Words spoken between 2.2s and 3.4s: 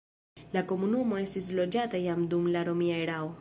dum la romia erao.